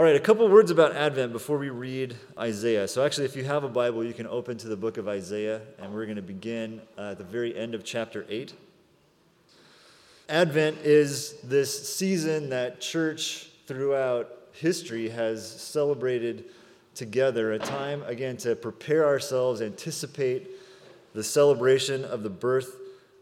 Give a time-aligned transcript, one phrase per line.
[0.00, 2.88] All right, a couple words about Advent before we read Isaiah.
[2.88, 5.60] So, actually, if you have a Bible, you can open to the book of Isaiah,
[5.78, 8.54] and we're going to begin uh, at the very end of chapter 8.
[10.30, 16.46] Advent is this season that church throughout history has celebrated
[16.94, 20.48] together, a time, again, to prepare ourselves, anticipate
[21.12, 22.74] the celebration of the birth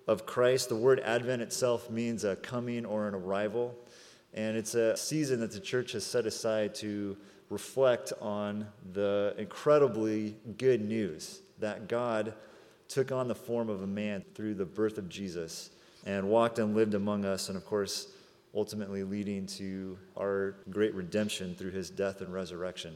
[0.07, 0.69] of Christ.
[0.69, 3.75] The word Advent itself means a coming or an arrival.
[4.39, 7.16] And it's a season that the church has set aside to
[7.50, 12.35] reflect on the incredibly good news that God
[12.86, 15.71] took on the form of a man through the birth of Jesus
[16.07, 18.13] and walked and lived among us, and of course,
[18.54, 22.94] ultimately leading to our great redemption through his death and resurrection.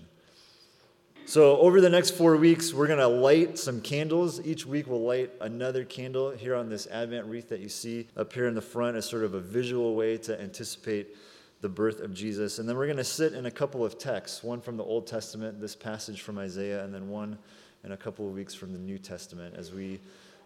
[1.25, 4.41] So, over the next four weeks, we're going to light some candles.
[4.47, 8.33] Each week, we'll light another candle here on this Advent wreath that you see up
[8.33, 11.17] here in the front as sort of a visual way to anticipate
[11.63, 12.59] the birth of Jesus.
[12.59, 15.07] And then we're going to sit in a couple of texts one from the Old
[15.07, 17.39] Testament, this passage from Isaiah, and then one
[17.85, 20.01] in a couple of weeks from the New Testament as we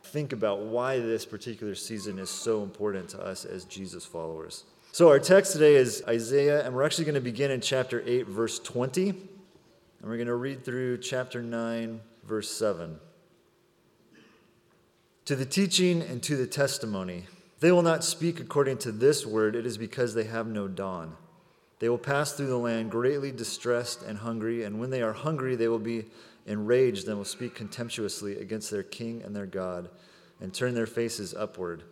[0.05, 4.65] think about why this particular season is so important to us as Jesus followers.
[4.93, 8.29] So, our text today is Isaiah, and we're actually going to begin in chapter 8,
[8.29, 9.09] verse 20.
[9.09, 9.19] And
[10.03, 12.99] we're going to read through chapter 9, verse 7.
[15.27, 17.27] To the teaching and to the testimony,
[17.61, 21.17] they will not speak according to this word, it is because they have no dawn.
[21.79, 25.57] They will pass through the land greatly distressed and hungry, and when they are hungry,
[25.57, 26.07] they will be
[26.47, 29.89] enraged and will speak contemptuously against their king and their God,
[30.41, 31.83] and turn their faces upward.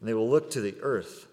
[0.00, 1.26] And they will look to the earth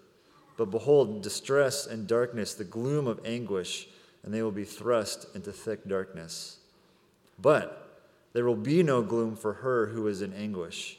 [0.56, 3.88] but behold, distress and darkness, the gloom of anguish,
[4.22, 6.58] and they will be thrust into thick darkness.
[7.40, 10.98] But there will be no gloom for her who is in anguish.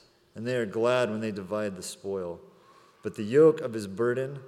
[0.35, 2.39] and they are glad when they divide the spoil.
[3.03, 4.39] But the yoke of his burden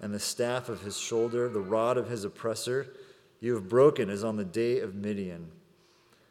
[0.00, 2.94] and the staff of his shoulder, the rod of his oppressor,
[3.40, 5.50] you have broken as on the day of Midian.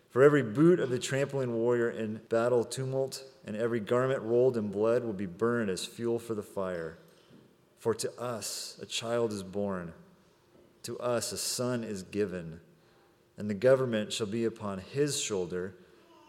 [0.10, 4.70] For every boot of the trampling warrior in battle tumult, and every garment rolled in
[4.70, 6.98] blood will be burned as fuel for the fire.
[7.78, 9.94] For to us a child is born,
[10.84, 12.62] to us a son is given,
[13.38, 15.76] and the government shall be upon his shoulder,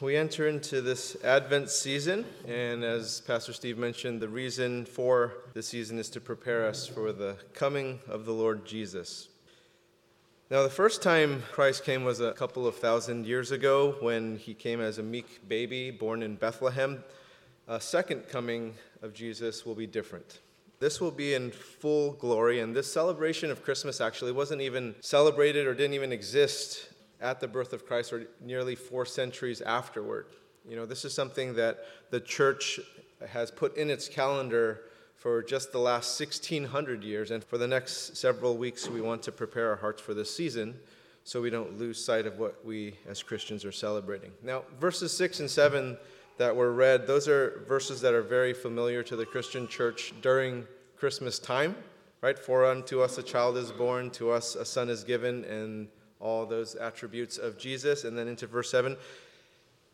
[0.00, 5.62] We enter into this Advent season, and as Pastor Steve mentioned, the reason for the
[5.62, 9.28] season is to prepare us for the coming of the Lord Jesus.
[10.50, 14.54] Now, the first time Christ came was a couple of thousand years ago when he
[14.54, 17.02] came as a meek baby born in Bethlehem
[17.68, 20.40] a second coming of Jesus will be different.
[20.80, 25.66] This will be in full glory, and this celebration of Christmas actually wasn't even celebrated
[25.66, 26.88] or didn't even exist
[27.20, 30.26] at the birth of Christ or nearly four centuries afterward.
[30.68, 31.78] You know, this is something that
[32.10, 32.78] the church
[33.26, 34.82] has put in its calendar
[35.16, 39.32] for just the last 1600 years, and for the next several weeks, we want to
[39.32, 40.78] prepare our hearts for this season
[41.24, 44.30] so we don't lose sight of what we as Christians are celebrating.
[44.44, 45.98] Now, verses 6 and 7
[46.36, 50.64] that were read, those are verses that are very familiar to the Christian church during
[50.96, 51.74] Christmas time,
[52.22, 52.38] right?
[52.38, 55.88] For unto us a child is born, to us a son is given, and
[56.20, 58.04] all those attributes of Jesus.
[58.04, 58.96] And then into verse 7.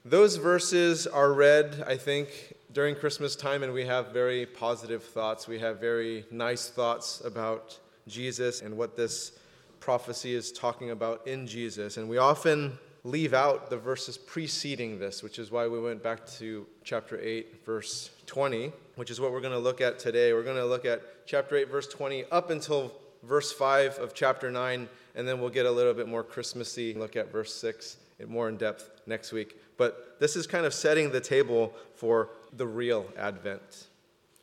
[0.05, 5.49] Those verses are read, I think, during Christmas time, and we have very positive thoughts.
[5.49, 9.39] We have very nice thoughts about Jesus and what this
[9.81, 11.97] prophecy is talking about in Jesus.
[11.97, 16.27] And we often leave out the verses preceding this, which is why we went back
[16.27, 20.33] to chapter 8, verse 20, which is what we're going to look at today.
[20.33, 22.93] We're going to look at chapter 8, verse 20, up until
[23.23, 27.17] verse 5 of chapter 9, and then we'll get a little bit more Christmassy, look
[27.17, 29.57] at verse 6 more in depth next week.
[29.77, 33.89] But this is kind of setting the table for the real Advent.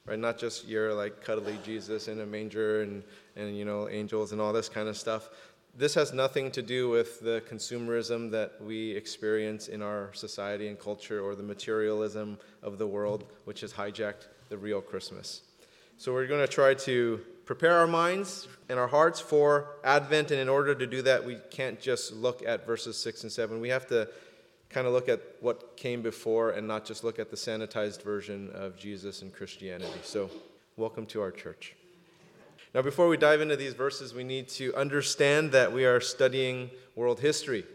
[0.05, 3.03] Right, not just your like cuddly Jesus in a manger and,
[3.35, 5.29] and you know angels and all this kind of stuff,
[5.77, 10.77] This has nothing to do with the consumerism that we experience in our society and
[10.79, 15.43] culture or the materialism of the world, which has hijacked the real Christmas.
[15.97, 20.39] So, we're going to try to prepare our minds and our hearts for Advent, and
[20.39, 23.59] in order to do that, we can't just look at verses 6 and 7.
[23.59, 24.07] We have to
[24.69, 28.49] kind of look at what came before and not just look at the sanitized version
[28.53, 29.99] of Jesus and Christianity.
[30.01, 30.29] So,
[30.77, 31.75] welcome to our church.
[32.73, 36.69] Now, before we dive into these verses, we need to understand that we are studying
[36.95, 37.65] world history.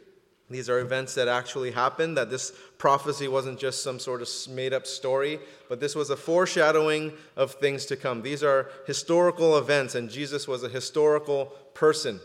[0.49, 4.73] These are events that actually happened, that this prophecy wasn't just some sort of made
[4.73, 8.23] up story, but this was a foreshadowing of things to come.
[8.23, 12.21] These are historical events, and Jesus was a historical person.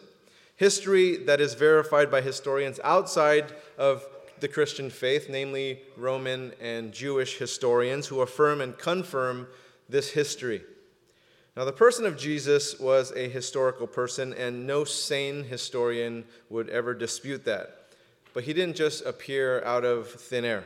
[0.55, 4.05] History that is verified by historians outside of
[4.39, 9.47] the Christian faith, namely Roman and Jewish historians, who affirm and confirm
[9.89, 10.61] this history.
[11.57, 16.93] Now, the person of Jesus was a historical person, and no sane historian would ever
[16.93, 17.80] dispute that.
[18.33, 20.63] But he didn't just appear out of thin air.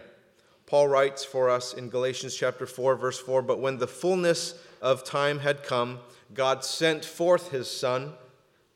[0.66, 5.04] Paul writes for us in Galatians chapter 4 verse 4, but when the fullness of
[5.04, 6.00] time had come,
[6.34, 8.14] God sent forth his son,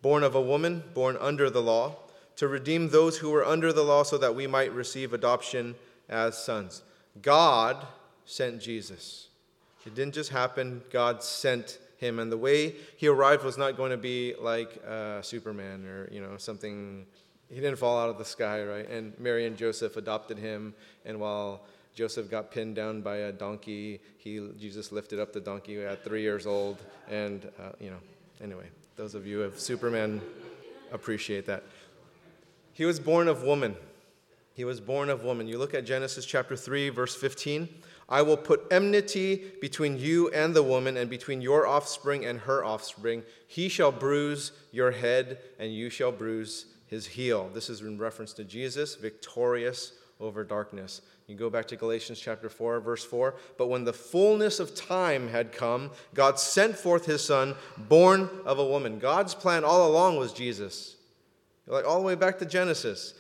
[0.02, 1.96] born of a woman, born under the law,
[2.36, 5.76] to redeem those who were under the law so that we might receive adoption
[6.08, 6.84] as sons.
[7.22, 7.86] God
[8.26, 9.28] sent Jesus.
[9.86, 13.92] It didn't just happen, God sent him and the way he arrived was not going
[13.92, 17.06] to be like uh, Superman or you know something
[17.50, 18.90] he didn't fall out of the sky, right?
[18.90, 20.74] And Mary and Joseph adopted him,
[21.06, 21.62] and while
[21.96, 26.22] Joseph got pinned down by a donkey, he Jesus lifted up the donkey at three
[26.22, 26.78] years old,
[27.10, 28.00] and uh, you know.
[28.42, 30.22] Anyway, those of you of Superman
[30.94, 31.64] appreciate that.
[32.72, 33.76] He was born of woman.
[34.54, 35.48] He was born of woman.
[35.48, 37.68] You look at Genesis chapter 3, verse 15.
[38.08, 42.64] I will put enmity between you and the woman, and between your offspring and her
[42.64, 43.24] offspring.
[43.46, 47.50] He shall bruise your head, and you shall bruise his heel.
[47.54, 51.02] This is in reference to Jesus, victorious over darkness.
[51.28, 53.36] You go back to Galatians chapter 4, verse 4.
[53.58, 58.58] But when the fullness of time had come, God sent forth his son, born of
[58.58, 59.00] a woman.
[59.00, 60.96] God's plan all along was Jesus.
[61.68, 63.14] Like all the way back to Genesis.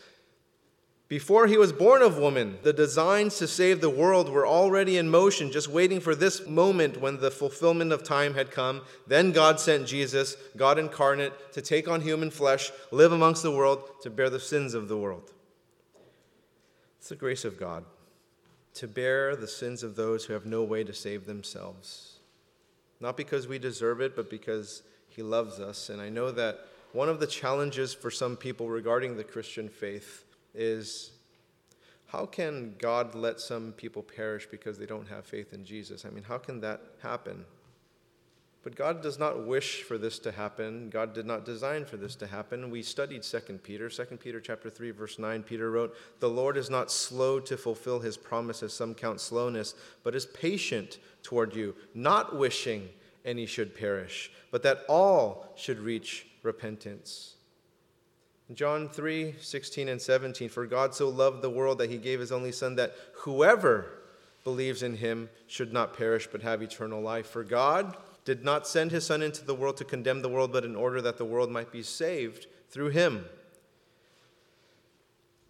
[1.09, 5.09] Before he was born of woman, the designs to save the world were already in
[5.09, 8.83] motion, just waiting for this moment when the fulfillment of time had come.
[9.07, 13.89] Then God sent Jesus, God incarnate, to take on human flesh, live amongst the world,
[14.03, 15.33] to bear the sins of the world.
[16.99, 17.83] It's the grace of God
[18.75, 22.19] to bear the sins of those who have no way to save themselves.
[23.01, 25.89] Not because we deserve it, but because he loves us.
[25.89, 26.59] And I know that
[26.93, 30.23] one of the challenges for some people regarding the Christian faith
[30.53, 31.11] is
[32.07, 36.05] how can God let some people perish because they don't have faith in Jesus?
[36.05, 37.45] I mean, how can that happen?
[38.63, 40.89] But God does not wish for this to happen.
[40.89, 42.69] God did not design for this to happen.
[42.69, 43.89] We studied 2 Peter.
[43.89, 47.99] 2 Peter chapter 3 verse 9 Peter wrote, "The Lord is not slow to fulfill
[47.99, 52.89] his promise as some count slowness, but is patient toward you, not wishing
[53.23, 57.35] any should perish, but that all should reach repentance."
[58.53, 60.49] John 3 16 and 17.
[60.49, 63.91] For God so loved the world that he gave his only Son, that whoever
[64.43, 67.27] believes in him should not perish but have eternal life.
[67.27, 70.65] For God did not send his Son into the world to condemn the world, but
[70.65, 73.25] in order that the world might be saved through him.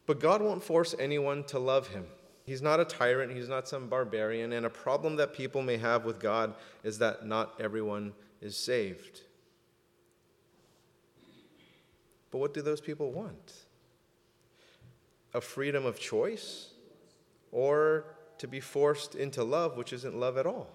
[0.06, 2.06] But God won't force anyone to love him.
[2.46, 6.04] He's not a tyrant, he's not some barbarian, and a problem that people may have
[6.04, 9.22] with God is that not everyone is saved.
[12.32, 13.54] But what do those people want?
[15.34, 16.70] A freedom of choice?
[17.52, 18.06] Or
[18.38, 20.68] to be forced into love, which isn't love at all?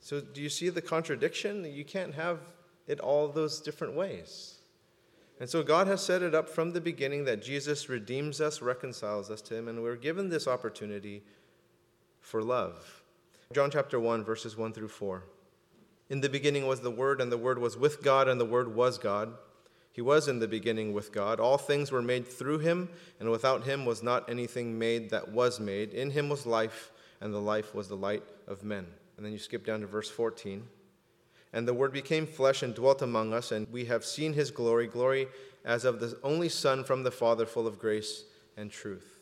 [0.00, 1.64] So, do you see the contradiction?
[1.64, 2.38] You can't have
[2.86, 4.58] it all those different ways.
[5.40, 9.30] And so, God has set it up from the beginning that Jesus redeems us, reconciles
[9.30, 11.22] us to Him, and we're given this opportunity
[12.20, 13.02] for love.
[13.52, 15.24] John chapter 1, verses 1 through 4.
[16.10, 18.74] In the beginning was the Word, and the Word was with God, and the Word
[18.74, 19.34] was God.
[19.94, 21.38] He was in the beginning with God.
[21.38, 22.88] All things were made through him,
[23.20, 25.94] and without him was not anything made that was made.
[25.94, 28.88] In him was life, and the life was the light of men.
[29.16, 30.64] And then you skip down to verse 14.
[31.52, 34.88] And the Word became flesh and dwelt among us, and we have seen his glory,
[34.88, 35.28] glory
[35.64, 38.24] as of the only Son from the Father, full of grace
[38.56, 39.20] and truth.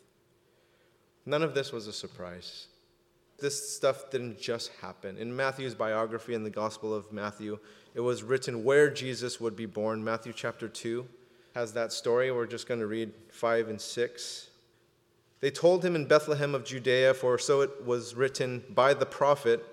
[1.26, 2.68] None of this was a surprise.
[3.42, 5.18] This stuff didn't just happen.
[5.18, 7.58] In Matthew's biography in the Gospel of Matthew,
[7.92, 10.04] it was written where Jesus would be born.
[10.04, 11.04] Matthew chapter 2
[11.56, 12.30] has that story.
[12.30, 14.48] We're just going to read 5 and 6.
[15.40, 19.64] They told him in Bethlehem of Judea, for so it was written by the prophet,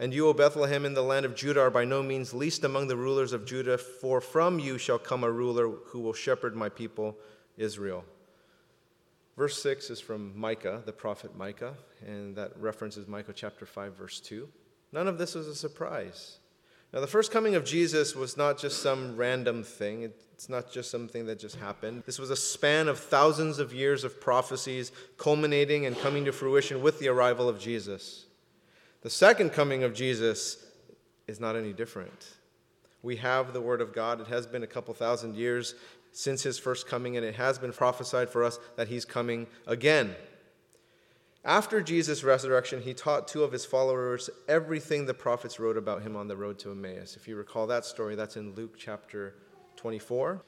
[0.00, 2.88] And you, O Bethlehem, in the land of Judah, are by no means least among
[2.88, 6.68] the rulers of Judah, for from you shall come a ruler who will shepherd my
[6.68, 7.16] people,
[7.56, 8.04] Israel.
[9.36, 11.74] Verse 6 is from Micah, the prophet Micah,
[12.06, 14.48] and that references Micah chapter 5, verse 2.
[14.92, 16.38] None of this was a surprise.
[16.92, 20.02] Now, the first coming of Jesus was not just some random thing.
[20.02, 22.02] It's not just something that just happened.
[22.04, 26.82] This was a span of thousands of years of prophecies, culminating and coming to fruition
[26.82, 28.26] with the arrival of Jesus.
[29.00, 30.66] The second coming of Jesus
[31.26, 32.34] is not any different.
[33.02, 34.20] We have the Word of God.
[34.20, 35.74] It has been a couple thousand years
[36.12, 40.14] since his first coming, and it has been prophesied for us that he's coming again.
[41.44, 46.14] After Jesus' resurrection, he taught two of his followers everything the prophets wrote about him
[46.14, 47.16] on the road to Emmaus.
[47.16, 49.34] If you recall that story, that's in Luke chapter
[49.76, 50.40] 24.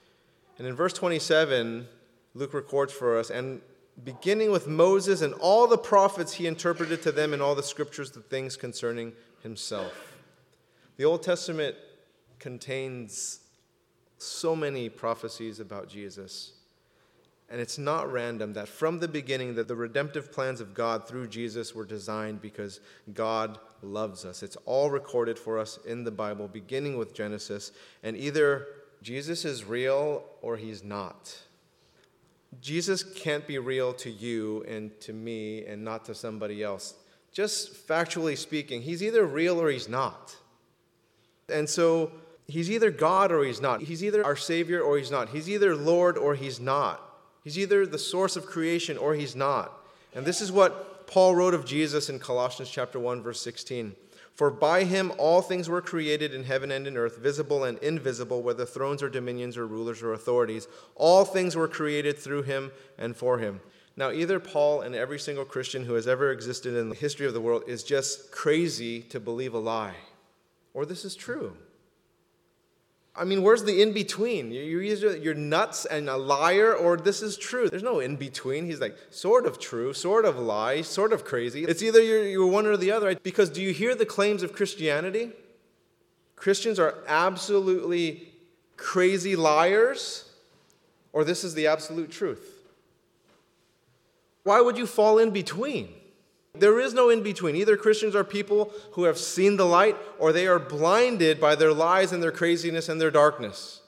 [0.59, 1.89] And in verse 27,
[2.35, 3.61] Luke records for us, and
[4.05, 8.11] beginning with Moses and all the prophets, he interpreted to them in all the scriptures
[8.11, 10.15] the things concerning himself.
[10.97, 11.77] The Old Testament
[12.39, 13.41] contains
[14.25, 16.53] so many prophecies about Jesus.
[17.51, 21.29] And it's not random that from the beginning that the redemptive plans of God through
[21.29, 22.81] Jesus were designed because
[23.13, 24.43] God loves us.
[24.43, 28.67] It's all recorded for us in the Bible beginning with Genesis and either
[29.03, 31.39] Jesus is real or he's not.
[32.61, 36.95] Jesus can't be real to you and to me and not to somebody else.
[37.33, 40.35] Just factually speaking, he's either real or he's not.
[41.49, 42.13] And so
[42.47, 43.83] he's either God or he's not.
[43.83, 45.31] He's either our Savior or he's not.
[45.31, 47.01] He's either Lord or he's not.
[47.43, 49.73] He's either the source of creation or he's not.
[50.15, 53.95] And this is what Paul wrote of Jesus in Colossians chapter 1 verse 16.
[54.35, 58.43] For by him all things were created in heaven and in earth, visible and invisible,
[58.43, 60.67] whether thrones or dominions or rulers or authorities.
[60.97, 63.61] All things were created through him and for him.
[63.97, 67.35] Now, either Paul and every single Christian who has ever existed in the history of
[67.35, 69.95] the world is just crazy to believe a lie,
[70.73, 71.57] or this is true.
[73.17, 74.51] I mean, where's the in between?
[74.51, 77.69] You're either you're nuts and a liar, or this is true.
[77.69, 78.67] There's no in between.
[78.67, 81.65] He's like sort of true, sort of lie, sort of crazy.
[81.65, 83.15] It's either you're, you're one or the other.
[83.15, 85.31] Because do you hear the claims of Christianity?
[86.35, 88.33] Christians are absolutely
[88.77, 90.29] crazy liars,
[91.13, 92.51] or this is the absolute truth.
[94.43, 95.89] Why would you fall in between?
[96.55, 97.57] There is no in between.
[97.57, 101.73] Either Christians are people who have seen the light or they are blinded by their
[101.73, 103.81] lies and their craziness and their darkness.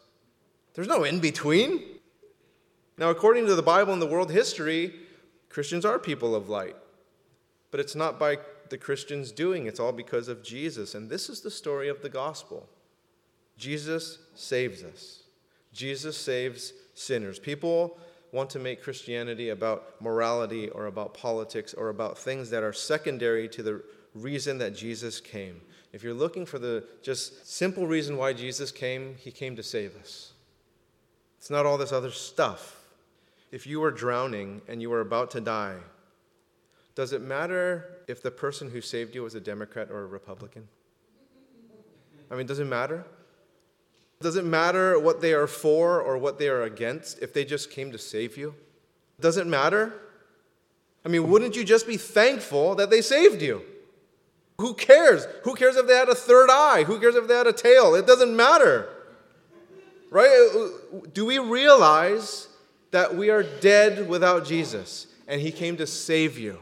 [0.75, 1.82] There's no in between.
[2.99, 4.94] Now, according to the Bible and the world history,
[5.49, 6.76] Christians are people of light.
[7.70, 10.94] But it's not by the Christians doing, it's all because of Jesus.
[10.94, 12.68] And this is the story of the gospel
[13.56, 15.23] Jesus saves us,
[15.73, 17.38] Jesus saves sinners.
[17.38, 17.99] People
[18.36, 23.48] want to make Christianity about morality or about politics or about things that are secondary
[23.48, 23.82] to the
[24.14, 25.62] reason that Jesus came.
[25.94, 29.96] If you're looking for the just simple reason why Jesus came, he came to save
[29.96, 30.34] us.
[31.38, 32.84] It's not all this other stuff.
[33.50, 35.78] If you were drowning and you were about to die,
[36.94, 40.68] does it matter if the person who saved you was a Democrat or a Republican?
[42.30, 43.06] I mean, does it matter?
[44.20, 47.70] Does it matter what they are for or what they are against if they just
[47.70, 48.54] came to save you?
[49.20, 49.94] Does it matter?
[51.04, 53.62] I mean, wouldn't you just be thankful that they saved you?
[54.58, 55.26] Who cares?
[55.44, 56.85] Who cares if they had a third eye?
[56.85, 57.94] Who cares if they had a tail?
[57.94, 58.88] It doesn't matter.
[60.11, 60.70] Right?
[61.12, 62.49] Do we realize
[62.90, 66.58] that we are dead without Jesus and he came to save you?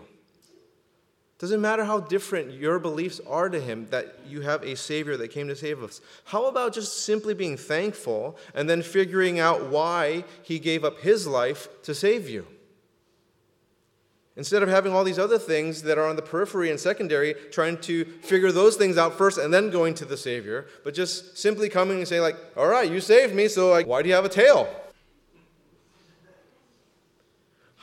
[1.44, 5.28] Doesn't matter how different your beliefs are to Him, that you have a Savior that
[5.28, 6.00] came to save us.
[6.24, 11.26] How about just simply being thankful and then figuring out why He gave up His
[11.26, 12.46] life to save you?
[14.36, 17.76] Instead of having all these other things that are on the periphery and secondary, trying
[17.82, 21.68] to figure those things out first and then going to the Savior, but just simply
[21.68, 24.24] coming and saying, like, all right, you saved me, so like, why do you have
[24.24, 24.66] a tail?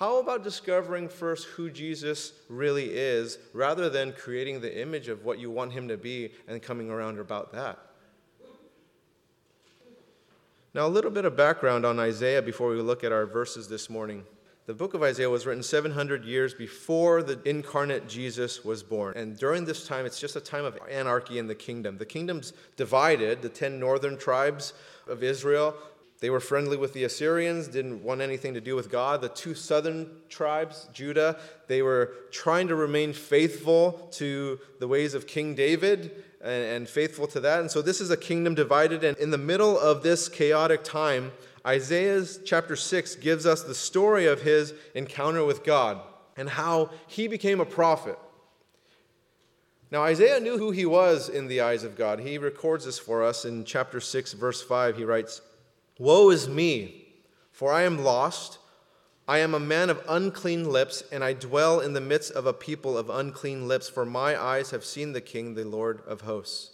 [0.01, 5.37] How about discovering first who Jesus really is rather than creating the image of what
[5.37, 7.77] you want him to be and coming around about that?
[10.73, 13.91] Now, a little bit of background on Isaiah before we look at our verses this
[13.91, 14.23] morning.
[14.65, 19.15] The book of Isaiah was written 700 years before the incarnate Jesus was born.
[19.15, 21.99] And during this time, it's just a time of anarchy in the kingdom.
[21.99, 23.43] The kingdom's divided.
[23.43, 24.73] The 10 northern tribes
[25.07, 25.75] of Israel
[26.21, 29.21] they were friendly with the Assyrians, didn't want anything to do with God.
[29.21, 35.25] The two southern tribes, Judah, they were trying to remain faithful to the ways of
[35.25, 37.59] King David and, and, faithful to that.
[37.59, 39.03] And so this is a kingdom divided.
[39.03, 41.31] And in the middle of this chaotic time,
[41.65, 46.01] Isaiah's chapter 6 gives us the story of his encounter with God
[46.37, 48.17] and how he became a prophet.
[49.89, 52.19] Now, Isaiah knew who he was in the eyes of God.
[52.19, 54.97] He records this for us in chapter 6, verse 5.
[54.97, 55.41] He writes,
[56.01, 57.05] Woe is me,
[57.51, 58.57] for I am lost.
[59.27, 62.53] I am a man of unclean lips, and I dwell in the midst of a
[62.53, 66.71] people of unclean lips, for my eyes have seen the King, the Lord of hosts.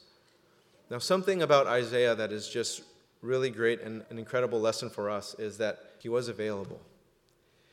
[0.89, 2.83] Now, something about Isaiah that is just
[3.21, 6.79] really great and an incredible lesson for us is that he was available.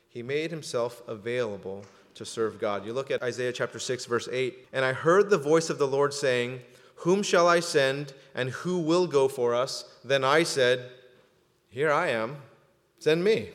[0.08, 1.84] He made himself available
[2.16, 2.84] to serve God.
[2.84, 5.86] You look at Isaiah chapter 6, verse 8, and I heard the voice of the
[5.86, 6.62] Lord saying,
[6.96, 9.84] Whom shall I send, and who will go for us?
[10.02, 10.90] Then I said,
[11.74, 12.36] Here I am,
[13.00, 13.48] send me.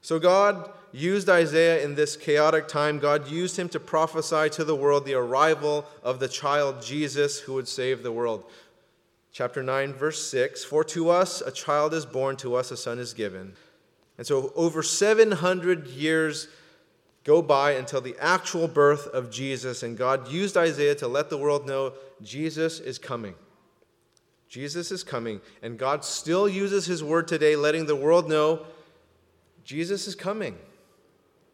[0.00, 2.98] So God used Isaiah in this chaotic time.
[2.98, 7.54] God used him to prophesy to the world the arrival of the child Jesus who
[7.54, 8.44] would save the world.
[9.30, 12.98] Chapter 9, verse 6 For to us a child is born, to us a son
[12.98, 13.52] is given.
[14.18, 16.48] And so, over 700 years
[17.22, 21.38] go by until the actual birth of Jesus, and God used Isaiah to let the
[21.38, 23.36] world know Jesus is coming.
[24.50, 28.66] Jesus is coming, and God still uses his word today, letting the world know
[29.64, 30.58] Jesus is coming.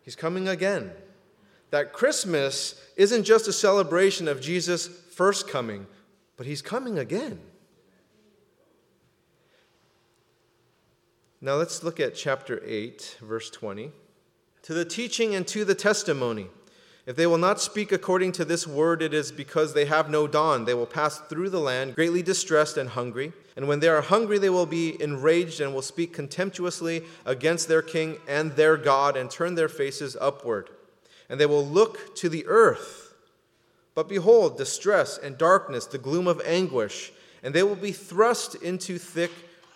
[0.02, 0.90] He's coming again.
[1.70, 5.86] That Christmas isn't just a celebration of Jesus' first coming,
[6.38, 7.38] but he's coming again.
[11.42, 13.92] Now let's look at chapter 8, verse 20.
[14.62, 16.46] To the teaching and to the testimony.
[17.06, 20.26] If they will not speak according to this word, it is because they have no
[20.26, 20.64] dawn.
[20.64, 23.32] They will pass through the land, greatly distressed and hungry.
[23.54, 27.80] And when they are hungry, they will be enraged and will speak contemptuously against their
[27.80, 30.68] king and their God and turn their faces upward.
[31.30, 33.14] And they will look to the earth.
[33.94, 38.98] But behold, distress and darkness, the gloom of anguish, and they will be thrust into
[38.98, 39.30] thick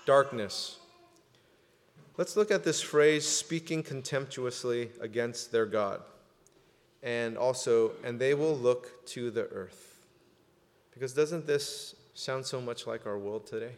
[0.05, 0.79] darkness.
[2.17, 6.03] Let's look at this phrase, speaking contemptuously against their God
[7.03, 10.05] and also, and they will look to the earth.
[10.93, 13.73] Because doesn't this sound so much like our world today?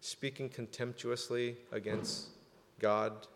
[0.00, 2.28] Speaking contemptuously against
[2.78, 3.26] God,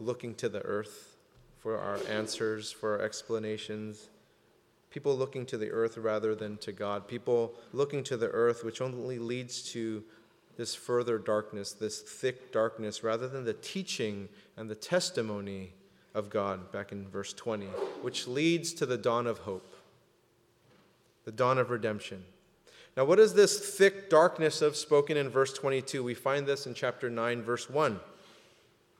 [0.00, 1.16] looking to the earth
[1.58, 4.08] for our answers, for our explanations.
[4.90, 7.06] People looking to the earth rather than to God.
[7.08, 10.04] People looking to the earth, which only leads to
[10.56, 15.74] this further darkness, this thick darkness, rather than the teaching and the testimony
[16.14, 17.66] of God, back in verse 20,
[18.02, 19.74] which leads to the dawn of hope,
[21.24, 22.24] the dawn of redemption.
[22.96, 26.04] Now, what is this thick darkness of spoken in verse 22?
[26.04, 27.98] We find this in chapter 9, verse 1.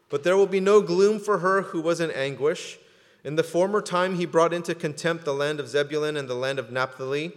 [0.09, 2.79] But there will be no gloom for her who was in anguish.
[3.23, 6.59] In the former time, he brought into contempt the land of Zebulun and the land
[6.59, 7.33] of Naphtali.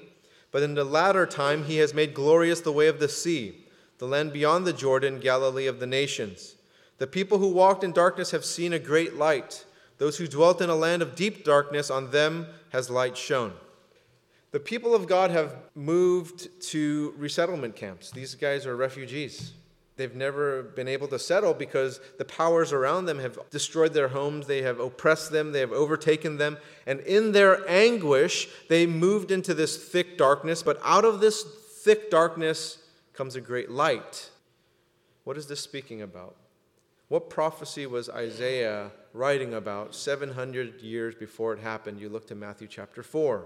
[0.51, 3.65] But in the latter time, he has made glorious the way of the sea,
[3.99, 6.55] the land beyond the Jordan, Galilee of the nations.
[6.97, 9.65] The people who walked in darkness have seen a great light.
[9.97, 13.53] Those who dwelt in a land of deep darkness, on them has light shone.
[14.51, 18.11] The people of God have moved to resettlement camps.
[18.11, 19.53] These guys are refugees.
[19.97, 24.45] They've never been able to settle because the powers around them have destroyed their homes,
[24.45, 26.57] they have oppressed them, they have overtaken them.
[26.85, 30.61] And in their anguish, they moved into this thick darkness.
[30.61, 32.77] But out of this thick darkness
[33.13, 34.29] comes a great light.
[35.23, 36.35] What is this speaking about?
[37.07, 41.99] What prophecy was Isaiah writing about 700 years before it happened?
[41.99, 43.45] You look to Matthew chapter 4.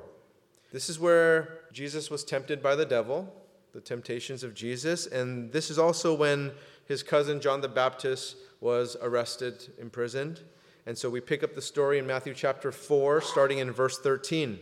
[0.73, 3.33] This is where Jesus was tempted by the devil,
[3.73, 6.51] the temptations of Jesus, and this is also when
[6.87, 10.41] his cousin John the Baptist was arrested, imprisoned.
[10.85, 14.59] And so we pick up the story in Matthew chapter 4, starting in verse 13.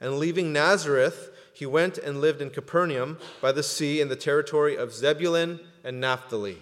[0.00, 4.76] And leaving Nazareth, he went and lived in Capernaum by the sea in the territory
[4.76, 6.58] of Zebulun and Naphtali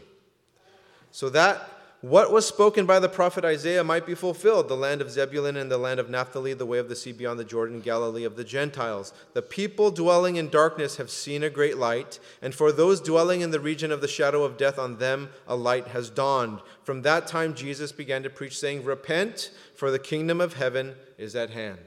[1.10, 1.68] so that
[2.00, 5.68] what was spoken by the prophet Isaiah might be fulfilled the land of Zebulun and
[5.68, 8.44] the land of Naphtali, the way of the sea beyond the Jordan, Galilee of the
[8.44, 9.12] Gentiles.
[9.32, 13.50] The people dwelling in darkness have seen a great light, and for those dwelling in
[13.50, 16.60] the region of the shadow of death, on them a light has dawned.
[16.84, 21.34] From that time, Jesus began to preach, saying, Repent, for the kingdom of heaven is
[21.34, 21.80] at hand.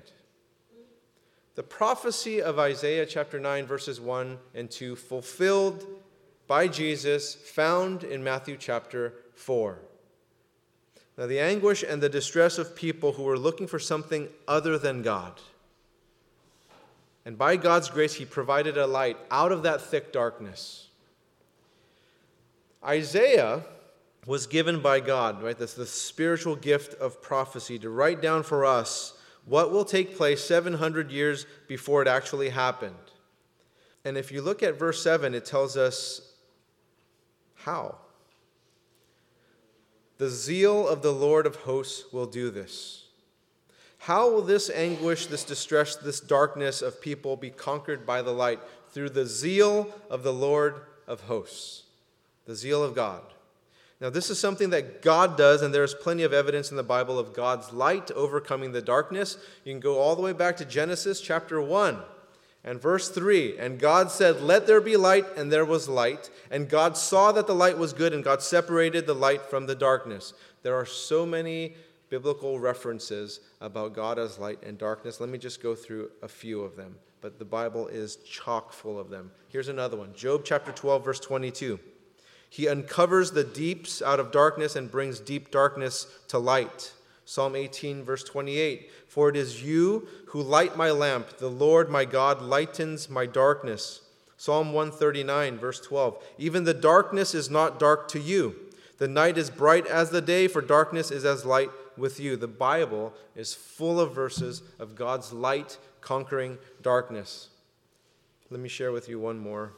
[1.55, 5.87] The prophecy of Isaiah chapter 9, verses 1 and 2, fulfilled
[6.47, 9.79] by Jesus found in Matthew chapter 4.
[11.21, 15.03] Now, the anguish and the distress of people who were looking for something other than
[15.03, 15.39] God.
[17.25, 20.87] And by God's grace, He provided a light out of that thick darkness.
[22.83, 23.61] Isaiah
[24.25, 25.55] was given by God, right?
[25.55, 30.43] That's the spiritual gift of prophecy to write down for us what will take place
[30.43, 32.95] 700 years before it actually happened.
[34.03, 36.33] And if you look at verse 7, it tells us
[37.57, 37.97] how?
[40.21, 43.05] The zeal of the Lord of hosts will do this.
[43.97, 48.59] How will this anguish, this distress, this darkness of people be conquered by the light?
[48.91, 50.75] Through the zeal of the Lord
[51.07, 51.85] of hosts,
[52.45, 53.23] the zeal of God.
[53.99, 57.17] Now, this is something that God does, and there's plenty of evidence in the Bible
[57.17, 59.39] of God's light overcoming the darkness.
[59.65, 61.97] You can go all the way back to Genesis chapter 1
[62.63, 63.57] and verse 3.
[63.57, 66.29] And God said, Let there be light, and there was light.
[66.49, 69.75] And God saw that the light was good, and God separated the light from the
[69.75, 70.33] darkness.
[70.63, 71.75] There are so many
[72.09, 75.19] biblical references about God as light and darkness.
[75.19, 78.99] Let me just go through a few of them, but the Bible is chock full
[78.99, 79.31] of them.
[79.47, 81.79] Here's another one Job chapter 12, verse 22.
[82.49, 86.91] He uncovers the deeps out of darkness and brings deep darkness to light.
[87.25, 91.37] Psalm 18, verse 28 For it is you who light my lamp.
[91.37, 94.01] The Lord my God lightens my darkness.
[94.37, 98.55] Psalm 139, verse 12 Even the darkness is not dark to you.
[98.97, 102.35] The night is bright as the day, for darkness is as light with you.
[102.35, 107.49] The Bible is full of verses of God's light conquering darkness.
[108.49, 109.71] Let me share with you one more.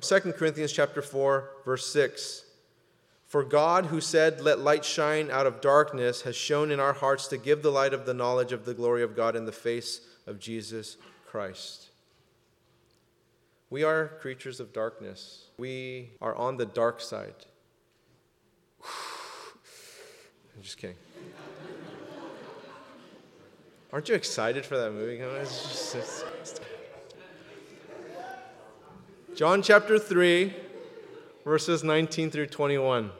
[0.00, 2.44] 2 Corinthians chapter 4 verse 6
[3.28, 7.28] For God who said let light shine out of darkness has shone in our hearts
[7.28, 10.00] to give the light of the knowledge of the glory of God in the face
[10.26, 11.90] of Jesus Christ.
[13.68, 15.48] We are creatures of darkness.
[15.58, 17.34] We are on the dark side.
[18.82, 20.96] I'm just kidding.
[23.92, 25.18] Aren't you excited for that movie?
[25.18, 26.60] It's just, it's, it's...
[29.34, 30.54] John chapter 3,
[31.48, 33.10] verses 19 through 21.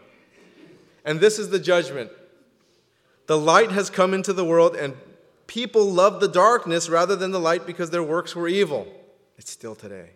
[1.05, 2.11] And this is the judgment.
[3.27, 4.95] The light has come into the world, and
[5.47, 8.87] people love the darkness rather than the light because their works were evil.
[9.39, 10.11] It's still today.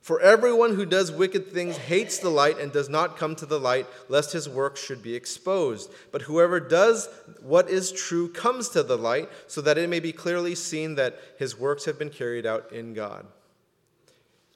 [0.00, 3.60] For everyone who does wicked things hates the light and does not come to the
[3.60, 5.92] light, lest his works should be exposed.
[6.10, 7.08] But whoever does
[7.40, 11.18] what is true comes to the light, so that it may be clearly seen that
[11.38, 13.26] his works have been carried out in God.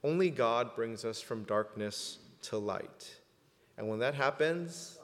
[0.05, 3.17] Only God brings us from darkness to light.
[3.77, 4.99] And when that happens,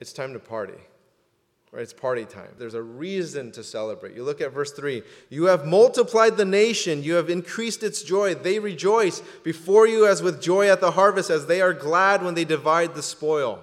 [0.00, 0.74] it's time to party.
[1.72, 1.82] Right?
[1.82, 2.50] It's party time.
[2.58, 4.14] There's a reason to celebrate.
[4.14, 8.34] You look at verse 3 You have multiplied the nation, you have increased its joy.
[8.34, 12.34] They rejoice before you as with joy at the harvest, as they are glad when
[12.34, 13.62] they divide the spoil.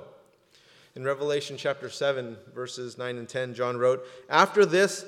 [0.96, 5.06] In Revelation chapter 7, verses 9 and 10, John wrote, After this,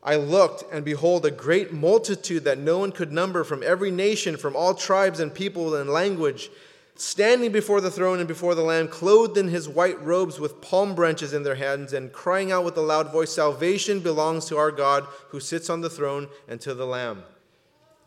[0.00, 4.36] I looked, and behold, a great multitude that no one could number from every nation,
[4.36, 6.48] from all tribes and people and language
[7.00, 10.94] standing before the throne and before the Lamb, clothed in his white robes with palm
[10.94, 14.70] branches in their hands, and crying out with a loud voice, Salvation belongs to our
[14.70, 17.22] God who sits on the throne and to the Lamb.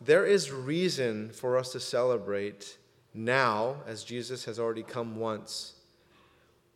[0.00, 2.78] There is reason for us to celebrate
[3.12, 5.74] now, as Jesus has already come once.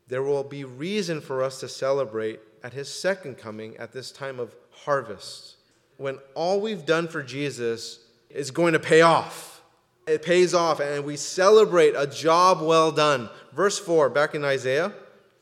[0.08, 4.38] There will be reason for us to celebrate at his second coming at this time
[4.38, 5.56] of harvest,
[5.96, 9.53] when all we've done for Jesus is going to pay off
[10.06, 13.30] it pays off, and we celebrate a job well done.
[13.52, 14.92] Verse 4, back in Isaiah.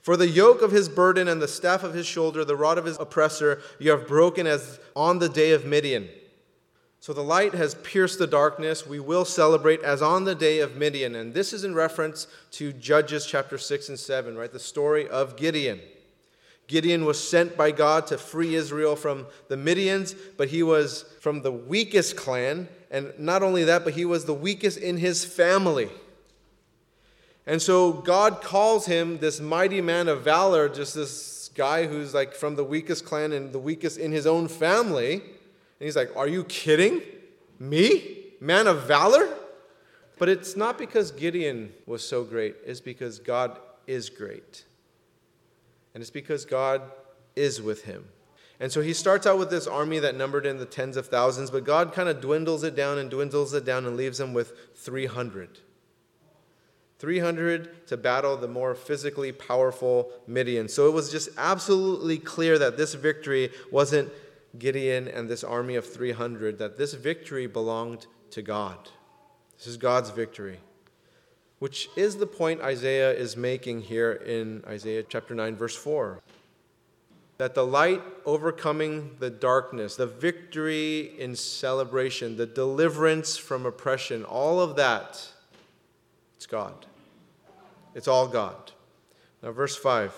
[0.03, 2.85] For the yoke of his burden and the staff of his shoulder, the rod of
[2.85, 6.09] his oppressor, you have broken as on the day of Midian.
[6.99, 8.87] So the light has pierced the darkness.
[8.87, 11.17] We will celebrate as on the day of Midian.
[11.17, 14.53] And this is in reference to Judges chapter 6 and 7, right?
[14.53, 15.81] The story of Gideon.
[16.69, 21.43] Gideon was sent by God to free Israel from the Midians, but he was from
[21.43, 22.69] the weakest clan.
[22.93, 25.89] And not only that, but he was the weakest in his family.
[27.47, 32.35] And so God calls him this mighty man of valor, just this guy who's like
[32.35, 35.15] from the weakest clan and the weakest in his own family.
[35.15, 35.23] And
[35.81, 37.01] he's like, Are you kidding?
[37.59, 38.27] Me?
[38.41, 39.29] Man of valor?
[40.19, 44.65] But it's not because Gideon was so great, it's because God is great.
[45.95, 46.83] And it's because God
[47.35, 48.05] is with him.
[48.63, 51.51] And so he starts out with this army that numbered in the tens of thousands,
[51.51, 54.53] but God kind of dwindles it down and dwindles it down and leaves them with
[54.77, 55.59] 300.
[57.01, 60.69] 300 to battle the more physically powerful Midian.
[60.69, 64.13] So it was just absolutely clear that this victory wasn't
[64.57, 68.79] Gideon and this army of 300, that this victory belonged to God.
[69.59, 70.59] This is God's victory
[71.63, 76.21] which is the point Isaiah is making here in Isaiah chapter 9, verse 4.
[77.43, 84.61] That the light overcoming the darkness, the victory in celebration, the deliverance from oppression, all
[84.61, 85.29] of that,
[86.37, 86.87] it's God.
[87.97, 88.71] It's all God.
[89.43, 90.15] Now, verse 5.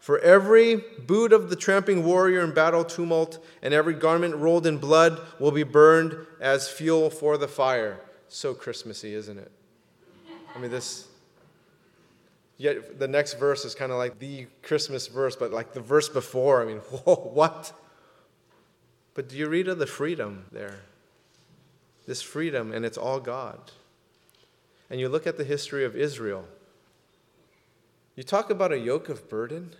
[0.00, 4.78] For every boot of the tramping warrior in battle tumult and every garment rolled in
[4.78, 8.00] blood will be burned as fuel for the fire.
[8.26, 9.52] So Christmassy, isn't it?
[10.56, 11.06] I mean, this,
[12.58, 16.08] yet the next verse is kind of like the Christmas verse, but like the verse
[16.08, 17.72] before, I mean, whoa, what?
[19.14, 20.80] But do you read of the freedom there?
[22.06, 23.58] This freedom, and it's all God.
[24.90, 26.44] And you look at the history of Israel.
[28.16, 29.74] You talk about a yoke of burden.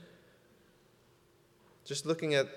[1.84, 2.48] Just looking at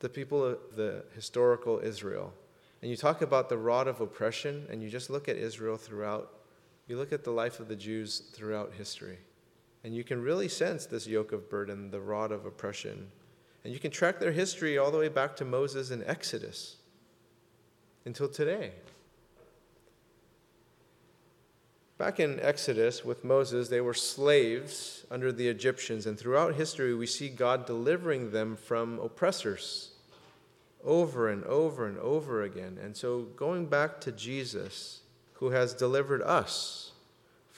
[0.00, 2.32] the people of the historical Israel,
[2.80, 6.32] and you talk about the rod of oppression, and you just look at Israel throughout,
[6.86, 9.18] you look at the life of the Jews throughout history,
[9.84, 13.08] and you can really sense this yoke of burden, the rod of oppression.
[13.64, 16.76] And you can track their history all the way back to Moses and Exodus
[18.04, 18.72] until today.
[21.98, 27.06] Back in Exodus with Moses, they were slaves under the Egyptians, and throughout history, we
[27.06, 29.90] see God delivering them from oppressors
[30.84, 32.78] over and over and over again.
[32.80, 35.00] And so, going back to Jesus,
[35.34, 36.87] who has delivered us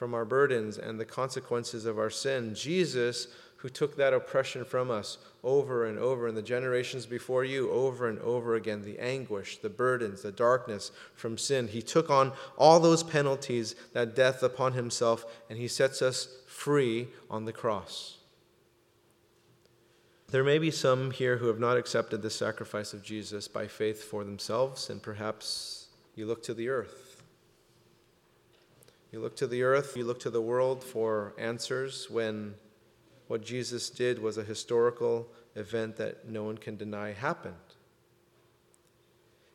[0.00, 4.90] from our burdens and the consequences of our sin, Jesus, who took that oppression from
[4.90, 9.58] us over and over in the generations before you, over and over again, the anguish,
[9.58, 11.68] the burdens, the darkness from sin.
[11.68, 17.08] He took on all those penalties, that death upon himself, and he sets us free
[17.28, 18.16] on the cross.
[20.28, 24.02] There may be some here who have not accepted the sacrifice of Jesus by faith
[24.02, 27.19] for themselves, and perhaps you look to the earth.
[29.12, 32.54] You look to the earth, you look to the world for answers when
[33.26, 37.54] what Jesus did was a historical event that no one can deny happened.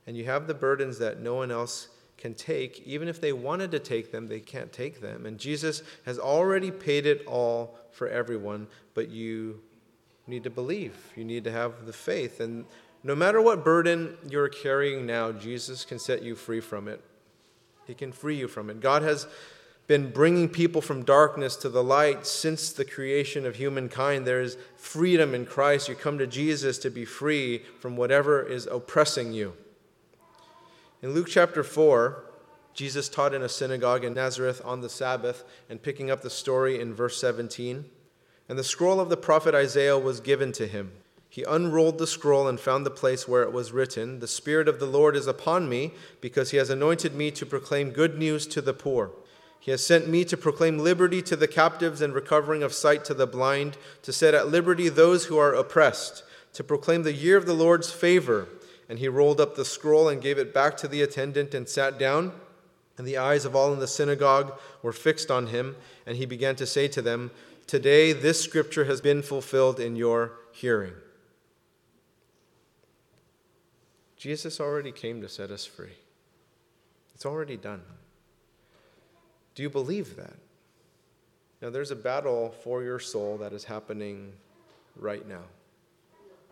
[0.07, 1.87] And you have the burdens that no one else
[2.17, 2.85] can take.
[2.85, 5.25] Even if they wanted to take them, they can't take them.
[5.25, 9.61] And Jesus has already paid it all for everyone, but you
[10.27, 10.95] need to believe.
[11.15, 12.39] You need to have the faith.
[12.39, 12.65] And
[13.03, 17.01] no matter what burden you're carrying now, Jesus can set you free from it.
[17.87, 18.79] He can free you from it.
[18.79, 19.27] God has
[19.87, 24.25] been bringing people from darkness to the light since the creation of humankind.
[24.25, 25.87] There is freedom in Christ.
[25.87, 29.53] You come to Jesus to be free from whatever is oppressing you.
[31.03, 32.23] In Luke chapter 4,
[32.73, 36.81] Jesus taught in a synagogue in Nazareth on the Sabbath, and picking up the story
[36.81, 37.85] in verse 17.
[38.49, 40.91] And the scroll of the prophet Isaiah was given to him.
[41.35, 44.79] He unrolled the scroll and found the place where it was written The Spirit of
[44.79, 48.61] the Lord is upon me, because he has anointed me to proclaim good news to
[48.61, 49.11] the poor.
[49.59, 53.13] He has sent me to proclaim liberty to the captives and recovering of sight to
[53.13, 57.45] the blind, to set at liberty those who are oppressed, to proclaim the year of
[57.45, 58.47] the Lord's favor.
[58.87, 61.99] And he rolled up the scroll and gave it back to the attendant and sat
[61.99, 62.31] down.
[62.97, 66.55] And the eyes of all in the synagogue were fixed on him, and he began
[66.55, 67.31] to say to them,
[67.67, 70.93] Today, this scripture has been fulfilled in your hearing.
[74.25, 75.93] Jesus already came to set us free.
[77.13, 77.83] It's already done.
[79.53, 80.33] Do you believe that?
[81.61, 84.33] Now, there's a battle for your soul that is happening
[84.95, 85.43] right now.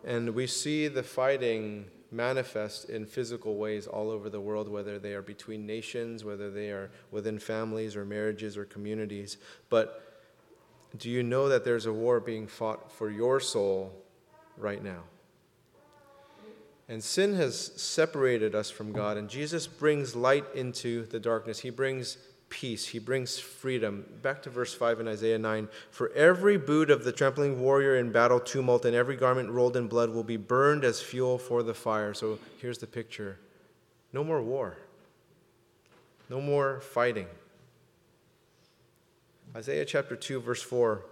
[0.04, 5.12] And we see the fighting manifest in physical ways all over the world, whether they
[5.14, 9.36] are between nations, whether they are within families or marriages or communities.
[9.68, 10.22] But
[10.96, 13.92] do you know that there's a war being fought for your soul
[14.56, 15.02] right now?
[16.88, 21.60] And sin has separated us from God, and Jesus brings light into the darkness.
[21.60, 22.18] He brings
[22.50, 24.04] peace, He brings freedom.
[24.22, 28.12] Back to verse 5 in Isaiah 9 For every boot of the trampling warrior in
[28.12, 31.74] battle tumult, and every garment rolled in blood will be burned as fuel for the
[31.74, 32.12] fire.
[32.12, 33.38] So here's the picture
[34.12, 34.76] no more war,
[36.28, 37.26] no more fighting.
[39.56, 41.02] Isaiah chapter 2, verse 4.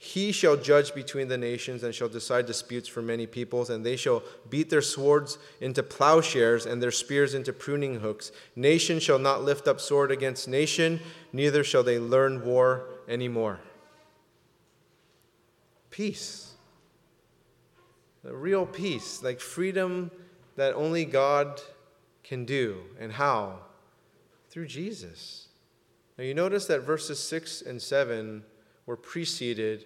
[0.00, 3.96] He shall judge between the nations and shall decide disputes for many peoples, and they
[3.96, 8.30] shall beat their swords into plowshares and their spears into pruning hooks.
[8.54, 11.00] Nation shall not lift up sword against nation,
[11.32, 13.58] neither shall they learn war anymore.
[15.90, 16.52] Peace.
[18.22, 20.12] The real peace, like freedom
[20.54, 21.60] that only God
[22.22, 22.82] can do.
[23.00, 23.60] And how?
[24.50, 25.48] Through Jesus.
[26.16, 28.44] Now you notice that verses 6 and 7
[28.88, 29.84] were preceded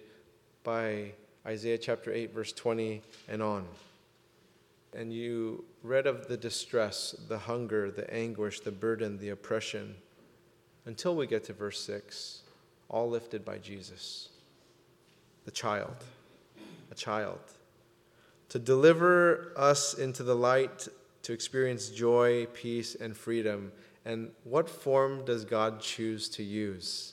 [0.63, 1.11] by
[1.45, 3.67] Isaiah chapter 8, verse 20 and on.
[4.95, 9.95] And you read of the distress, the hunger, the anguish, the burden, the oppression,
[10.85, 12.43] until we get to verse 6,
[12.87, 14.29] all lifted by Jesus,
[15.43, 15.97] the child,
[16.89, 17.41] a child,
[18.47, 20.87] to deliver us into the light,
[21.23, 23.73] to experience joy, peace, and freedom
[24.05, 27.12] and what form does God choose to use?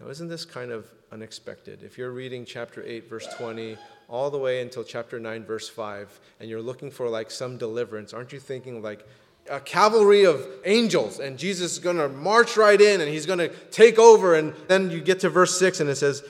[0.00, 1.82] Now, isn't this kind of unexpected?
[1.82, 3.78] If you're reading chapter 8, verse 20,
[4.08, 8.12] all the way until chapter 9, verse 5, and you're looking for like some deliverance,
[8.12, 9.06] aren't you thinking like
[9.48, 13.38] a cavalry of angels and Jesus is going to march right in and he's going
[13.38, 14.34] to take over?
[14.34, 16.22] And then you get to verse 6 and it says,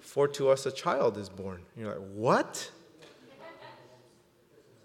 [0.00, 1.62] For to us a child is born.
[1.74, 2.70] And you're like, What?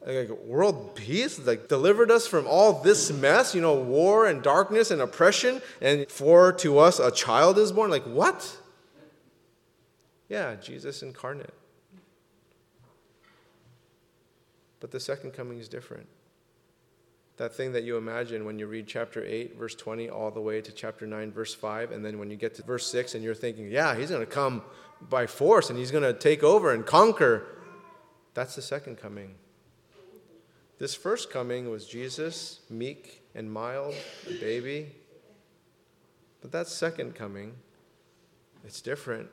[0.05, 4.91] Like world peace, like delivered us from all this mess, you know, war and darkness
[4.91, 7.91] and oppression, and for to us a child is born.
[7.91, 8.57] Like, what?
[10.29, 11.53] Yeah, Jesus incarnate.
[14.79, 16.07] But the second coming is different.
[17.38, 20.62] That thing that you imagine when you read chapter 8, verse 20, all the way
[20.62, 23.35] to chapter 9, verse 5, and then when you get to verse 6 and you're
[23.35, 24.62] thinking, yeah, he's going to come
[25.09, 27.45] by force and he's going to take over and conquer,
[28.33, 29.35] that's the second coming.
[30.79, 33.93] This first coming was Jesus, meek and mild,
[34.29, 34.87] a baby.
[36.41, 37.53] But that second coming,
[38.63, 39.27] it's different.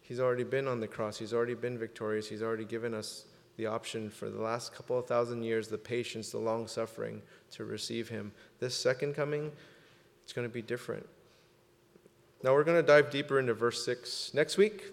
[0.00, 3.24] He's already been on the cross, he's already been victorious, he's already given us
[3.56, 7.64] the option for the last couple of thousand years, the patience, the long suffering to
[7.64, 8.30] receive him.
[8.60, 9.50] This second coming,
[10.22, 11.04] it's going to be different.
[12.44, 14.32] Now we're going to dive deeper into verse 6.
[14.34, 14.92] Next week,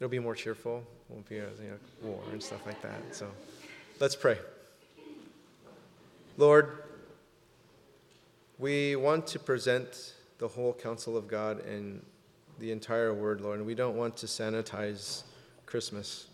[0.00, 0.82] it'll be more cheerful.
[1.08, 3.00] Won't be a you know, war and stuff like that.
[3.12, 3.28] So
[4.00, 4.38] let's pray.
[6.36, 6.82] Lord,
[8.58, 12.02] we want to present the whole counsel of God and
[12.58, 15.22] the entire word, Lord, and we don't want to sanitize
[15.66, 16.26] Christmas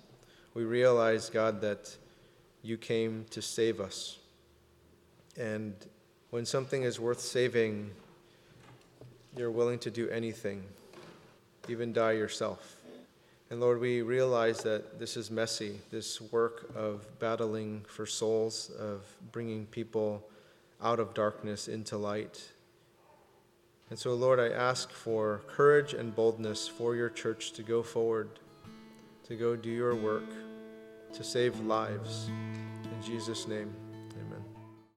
[0.56, 1.94] we realize, God, that
[2.62, 4.16] you came to save us.
[5.38, 5.74] And
[6.30, 7.90] when something is worth saving,
[9.36, 10.62] you're willing to do anything,
[11.68, 12.75] even die yourself.
[13.50, 19.02] And Lord, we realize that this is messy, this work of battling for souls, of
[19.30, 20.28] bringing people
[20.82, 22.50] out of darkness into light.
[23.88, 28.30] And so, Lord, I ask for courage and boldness for your church to go forward,
[29.28, 30.24] to go do your work
[31.12, 32.28] to save lives.
[32.28, 33.85] In Jesus' name.